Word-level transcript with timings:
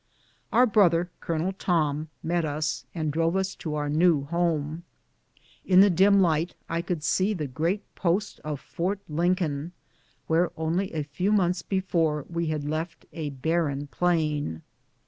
Our 0.51 0.65
brother. 0.65 1.11
Colonel 1.19 1.53
Tom, 1.53 2.09
met 2.23 2.43
us, 2.43 2.87
and 2.95 3.13
drove 3.13 3.35
us 3.35 3.53
to 3.57 3.75
our 3.75 3.87
new 3.87 4.23
home. 4.25 4.81
In 5.63 5.81
the 5.81 5.91
dim 5.91 6.21
light 6.21 6.55
I 6.67 6.81
could 6.81 7.03
see 7.03 7.35
the 7.35 7.45
great 7.45 7.83
post 7.93 8.39
of 8.43 8.59
Fort 8.59 8.99
Lincoln, 9.07 9.73
where 10.25 10.49
only 10.57 10.91
a 10.91 11.03
few 11.03 11.31
mouths 11.31 11.61
before 11.61 12.25
we 12.27 12.47
had 12.47 12.63
left 12.67 13.05
a 13.13 13.29
barren 13.29 13.85
plain. 13.91 14.63